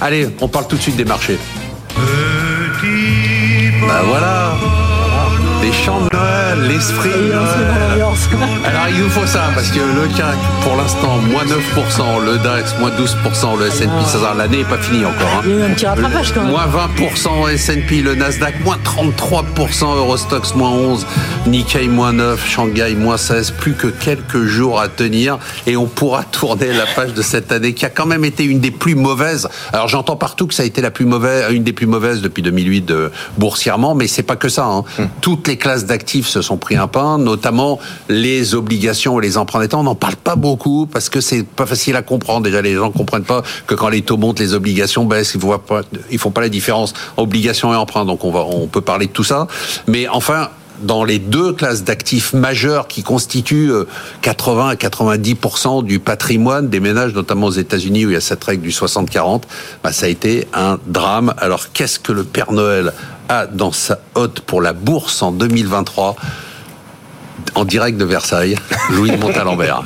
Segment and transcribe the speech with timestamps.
[0.00, 1.38] Allez, on parle tout de suite des marchés.
[3.86, 4.52] Bah voilà
[5.62, 8.04] les chants de Noël, l'esprit de Noël.
[8.92, 12.90] Il vous faut ça, parce que le CAC, pour l'instant, moins 9%, le DAX, moins
[12.90, 15.28] 12%, le S&P 500, l'année n'est pas finie encore.
[15.36, 15.42] Hein.
[15.44, 16.50] Il y a eu un petit rattrapage quand même.
[16.50, 21.04] Moins 20% S&P, le Nasdaq, moins 33%, Eurostox, moins 11%,
[21.46, 25.38] Nikkei, moins 9%, Shanghai, moins 16, plus que quelques jours à tenir,
[25.68, 28.58] et on pourra tourner la page de cette année qui a quand même été une
[28.58, 29.48] des plus mauvaises.
[29.72, 32.42] Alors j'entends partout que ça a été la plus mauvaise, une des plus mauvaises depuis
[32.42, 34.64] 2008 de, boursièrement, mais c'est pas que ça.
[34.64, 34.84] Hein.
[34.98, 35.08] Hum.
[35.20, 39.60] Toutes les classes d'actifs se sont pris un pain, notamment les obligations et les emprunts
[39.60, 39.78] d'État.
[39.78, 42.42] On n'en parle pas beaucoup parce que c'est pas facile à comprendre.
[42.42, 45.34] Déjà, les gens ne comprennent pas que quand les taux montent, les obligations baissent.
[45.34, 45.40] Ils
[46.10, 48.04] ils font pas la différence obligations et emprunts.
[48.04, 49.46] Donc on va, on peut parler de tout ça.
[49.86, 50.48] Mais enfin,
[50.82, 53.72] dans les deux classes d'actifs majeures qui constituent
[54.22, 58.20] 80 euh, à 90% du patrimoine des ménages, notamment aux États-Unis où il y a
[58.20, 59.42] cette règle du 60-40,
[59.82, 61.34] bah, ça a été un drame.
[61.38, 62.92] Alors qu'est-ce que le Père Noël
[63.28, 66.16] a dans sa hotte pour la bourse en 2023
[67.60, 68.56] En direct de Versailles,
[68.88, 69.82] Louis de Montalembert.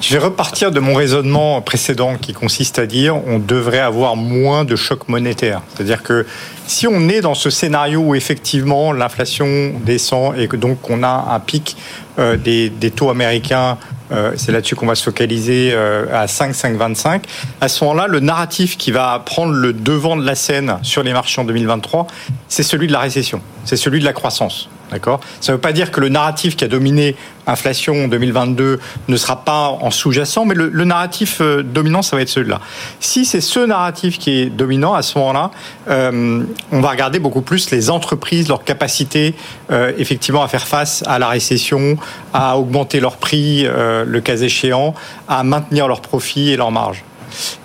[0.00, 4.64] Je vais repartir de mon raisonnement précédent qui consiste à dire on devrait avoir moins
[4.64, 5.60] de chocs monétaires.
[5.74, 6.24] C'est-à-dire que
[6.66, 11.34] si on est dans ce scénario où effectivement l'inflation descend et que donc on a
[11.34, 11.76] un pic
[12.18, 13.76] euh, des, taux américains
[14.10, 17.24] euh, c'est là-dessus qu'on va se focaliser euh, à 5, 5,25.
[17.60, 21.12] À ce moment-là, le narratif qui va prendre le devant de la scène sur les
[21.12, 22.06] marchés en 2023,
[22.48, 24.70] c'est celui de la récession, c'est celui de la croissance.
[24.90, 27.16] D'accord Ça ne veut pas dire que le narratif qui a dominé
[27.46, 28.78] inflation 2022
[29.08, 32.60] ne sera pas en sous-jacent, mais le, narratif euh, dominant, ça va être celui-là.
[33.00, 35.50] Si c'est ce narratif qui est dominant, à ce moment-là,
[35.88, 39.34] euh, on va regarder beaucoup plus les entreprises, leur capacité
[39.70, 41.96] euh, effectivement à faire face à la récession,
[42.32, 44.94] à augmenter leurs prix, le cas échéant,
[45.28, 47.02] à maintenir leurs profits et leurs marges.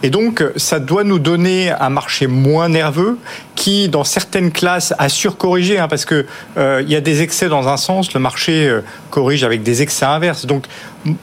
[0.04, 3.18] Et donc, ça doit nous donner un marché moins nerveux
[3.56, 6.26] qui, dans certaines classes, a surcorrigé, hein, parce que
[6.58, 8.82] euh, il y a des excès dans un sens, le marché euh,
[9.12, 10.46] corrige avec des excès inverses.
[10.46, 10.66] Donc,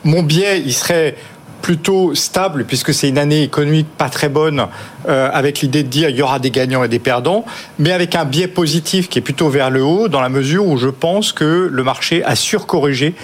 [0.04, 1.16] mon biais, il serait
[1.60, 4.66] plutôt stable puisque c'est une année économique pas très bonne
[5.08, 7.44] euh, avec l'idée de dire il y aura des gagnants et des perdants
[7.80, 10.76] mais avec un biais positif qui est plutôt vers le haut dans la mesure où
[10.76, 13.16] je pense que le marché a surcorrigé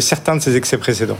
[0.00, 1.16] certains de ses excès précédents.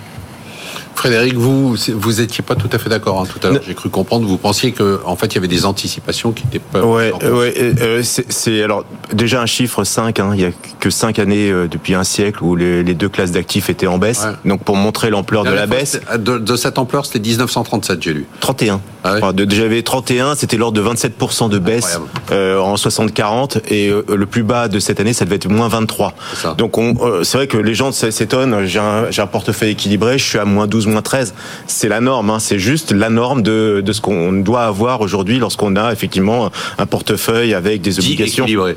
[0.96, 3.62] Frédéric, vous vous étiez pas tout à fait d'accord hein, tout à l'heure.
[3.66, 4.26] J'ai cru comprendre.
[4.26, 6.80] Vous pensiez que en fait il y avait des anticipations qui étaient pas.
[6.80, 7.54] Ouais, ouais.
[7.58, 10.18] Euh, c'est alors déjà un chiffre 5.
[10.20, 13.30] Hein, il y a que 5 années euh, depuis un siècle où les, deux classes
[13.30, 14.26] d'actifs étaient en baisse.
[14.46, 16.00] Donc pour montrer l'ampleur de la baisse.
[16.18, 18.26] De, cette ampleur, c'était 1937, j'ai lu.
[18.40, 18.80] 31.
[19.04, 19.18] Ah
[19.48, 22.00] J'avais 31, c'était l'ordre de 27% de baisse
[22.32, 26.14] euh, en 60-40 et le plus bas de cette année, ça devait être moins 23.
[26.56, 26.76] Donc
[27.22, 28.64] c'est vrai que les gens s'étonnent.
[28.64, 31.34] J'ai un, un portefeuille équilibré, je suis à moins 12 moins 13.
[31.66, 32.38] C'est la norme, hein.
[32.38, 36.86] c'est juste la norme de, de ce qu'on doit avoir aujourd'hui lorsqu'on a effectivement un
[36.86, 38.76] portefeuille avec des obligations équilibré.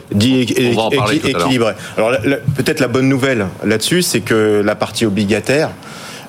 [1.23, 1.73] équilibré.
[1.97, 2.11] Alors
[2.55, 5.69] peut-être la bonne nouvelle là-dessus, c'est que la partie obligataire,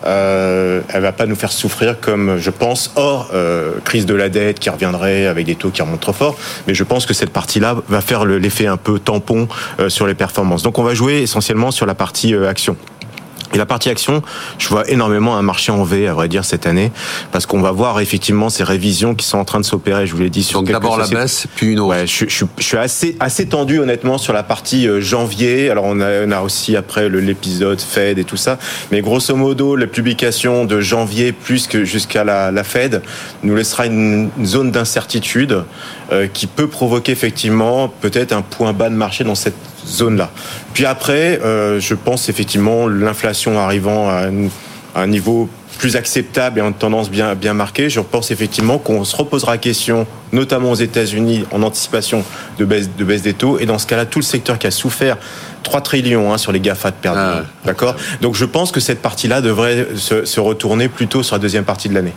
[0.07, 4.31] euh, elle va pas nous faire souffrir comme je pense hors euh, crise de la
[4.31, 7.31] dette qui reviendrait avec des taux qui remontent trop fort mais je pense que cette
[7.31, 9.47] partie-là va faire l'effet un peu tampon
[9.79, 12.77] euh, sur les performances donc on va jouer essentiellement sur la partie euh, action
[13.53, 14.23] et la partie action,
[14.59, 16.93] je vois énormément un marché en V, à vrai dire, cette année,
[17.33, 20.23] parce qu'on va voir effectivement ces révisions qui sont en train de s'opérer, je vous
[20.23, 21.91] l'ai dit, sur Donc d'abord la baisse, puis une hausse.
[21.91, 25.71] Ouais, je, je, je, suis assez, assez tendu, honnêtement, sur la partie euh, janvier.
[25.71, 28.59] Alors, on a, on a aussi après l'épisode Fed et tout ça.
[28.93, 33.03] Mais grosso modo, la publication de janvier, plus que jusqu'à la, la Fed,
[33.43, 35.65] nous laissera une, zone d'incertitude
[36.13, 39.55] euh, qui peut provoquer effectivement peut-être un point bas de marché dans cette
[39.87, 40.31] zone-là.
[40.75, 44.29] Puis après, euh, je pense effectivement l'inflation arrivant à
[44.95, 45.49] un, niveau
[45.79, 49.59] plus acceptable et en tendance bien, bien marquée, je pense effectivement qu'on se reposera la
[49.59, 52.23] question, notamment aux États-Unis, en anticipation
[52.59, 53.59] de baisse, de baisse des taux.
[53.59, 55.17] Et dans ce cas-là, tout le secteur qui a souffert
[55.63, 57.21] 3 trillions hein, sur les GAFA de perdre.
[57.21, 57.97] Ah, D'accord?
[58.21, 61.89] Donc je pense que cette partie-là devrait se, se retourner plutôt sur la deuxième partie
[61.89, 62.15] de l'année.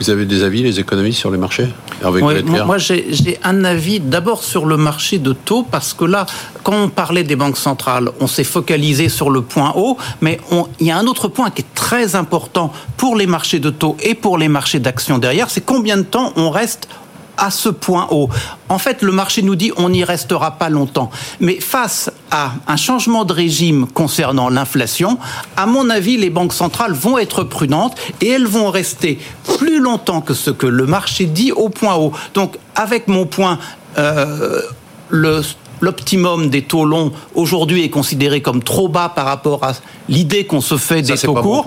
[0.00, 1.68] Vous avez des avis, les économistes, sur les marchés?
[2.02, 6.26] Moi, j'ai un avis d'abord sur le marché de taux, parce que là,
[6.62, 10.38] quand on parlait des banques centrales, on s'est focalisé sur le point haut, mais
[10.80, 13.96] il y a un autre point qui est très important pour les marchés de taux
[14.02, 16.88] et pour les marchés d'actions derrière, c'est combien de temps on reste
[17.38, 18.28] à ce point haut.
[18.68, 21.10] En fait, le marché nous dit on n'y restera pas longtemps.
[21.40, 25.18] Mais face à un changement de régime concernant l'inflation,
[25.56, 29.18] à mon avis, les banques centrales vont être prudentes et elles vont rester
[29.58, 32.12] plus longtemps que ce que le marché dit au point haut.
[32.34, 33.58] Donc, avec mon point,
[33.96, 34.60] euh,
[35.08, 35.42] le
[35.80, 39.72] l'optimum des taux longs aujourd'hui est considéré comme trop bas par rapport à
[40.08, 41.62] l'idée qu'on se fait des taux courts,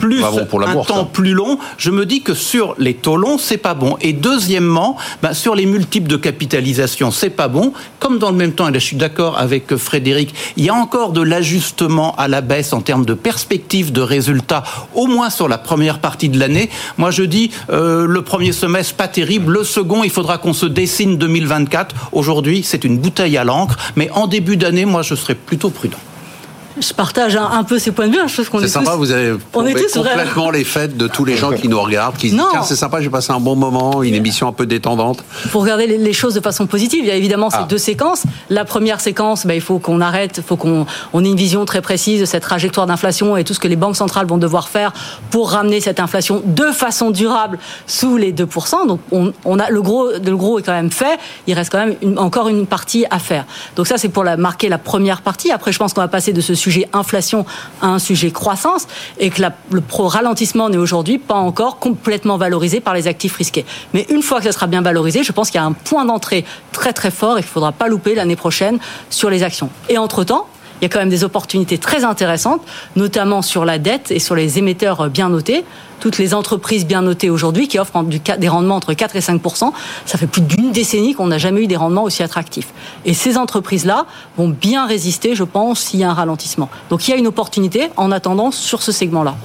[0.00, 3.38] plus pour la un temps plus long, je me dis que sur les taux longs,
[3.38, 3.96] c'est pas bon.
[4.00, 7.72] Et deuxièmement, ben, sur les multiples de capitalisation, c'est pas bon.
[8.00, 10.74] Comme dans le même temps, et là je suis d'accord avec Frédéric, il y a
[10.74, 14.64] encore de l'ajustement à la baisse en termes de perspective de résultats,
[14.94, 16.70] au moins sur la première partie de l'année.
[16.98, 20.66] Moi, je dis euh, le premier semestre pas terrible, le second, il faudra qu'on se
[20.66, 21.94] dessine 2024.
[22.12, 23.44] Aujourd'hui, c'est une bouteille à
[23.96, 25.98] mais en début d'année, moi, je serais plutôt prudent
[26.78, 28.20] je partage un, peu ces points de vue.
[28.20, 28.26] Hein.
[28.26, 31.52] Je qu'on c'est sympa, vous avez on est complètement les fêtes de tous les gens
[31.52, 34.52] qui nous regardent, qui disent c'est sympa, j'ai passé un bon moment, une émission un
[34.52, 35.22] peu détendante.
[35.52, 37.66] Pour regarder les, choses de façon positive, il y a évidemment ces ah.
[37.68, 38.24] deux séquences.
[38.50, 41.64] La première séquence, bah, il faut qu'on arrête, il faut qu'on on ait une vision
[41.64, 44.68] très précise de cette trajectoire d'inflation et tout ce que les banques centrales vont devoir
[44.68, 44.92] faire
[45.30, 48.86] pour ramener cette inflation de façon durable sous les 2%.
[48.86, 51.18] Donc on, a le gros, le gros est quand même fait.
[51.46, 53.44] Il reste quand même encore une partie à faire.
[53.76, 55.50] Donc ça c'est pour la, marquer la première partie.
[55.50, 57.44] Après je pense qu'on va passer de ce sujet inflation
[57.82, 58.86] à un sujet croissance
[59.18, 63.64] et que le pro ralentissement n'est aujourd'hui pas encore complètement valorisé par les actifs risqués.
[63.92, 66.04] Mais une fois que ça sera bien valorisé, je pense qu'il y a un point
[66.04, 68.78] d'entrée très très fort et qu'il ne faudra pas louper l'année prochaine
[69.10, 69.68] sur les actions.
[69.88, 70.46] Et entre-temps,
[70.80, 72.62] il y a quand même des opportunités très intéressantes,
[72.96, 75.64] notamment sur la dette et sur les émetteurs bien notés.
[76.00, 79.72] Toutes les entreprises bien notées aujourd'hui qui offrent des rendements entre 4 et 5%
[80.04, 82.68] ça fait plus d'une décennie qu'on n'a jamais eu des rendements aussi attractifs.
[83.04, 84.06] Et ces entreprises-là
[84.36, 86.68] vont bien résister, je pense, s'il y a un ralentissement.
[86.90, 89.36] Donc il y a une opportunité en attendant sur ce segment-là.